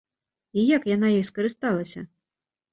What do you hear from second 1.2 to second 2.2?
скарысталася?